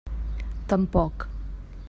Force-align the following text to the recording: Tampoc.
Tampoc. 0.71 1.29